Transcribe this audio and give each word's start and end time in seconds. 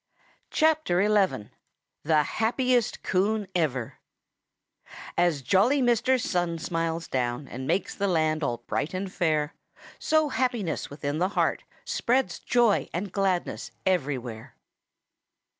XI. 0.51 0.73
THE 0.85 2.23
HAPPIEST 2.23 3.03
COON 3.03 3.47
EVER 3.53 3.99
As 5.15 5.43
jolly 5.43 5.79
Mr. 5.79 6.19
Sun 6.19 6.57
smiles 6.57 7.07
down 7.07 7.47
And 7.47 7.67
makes 7.67 7.93
the 7.93 8.07
land 8.07 8.43
all 8.43 8.63
bright 8.65 8.95
and 8.95 9.13
fair 9.13 9.53
So 9.99 10.29
happiness 10.29 10.89
within 10.89 11.19
the 11.19 11.29
heart 11.37 11.63
Spreads 11.85 12.39
joy 12.39 12.89
and 12.91 13.11
gladness 13.11 13.69
everywhere. 13.85 14.55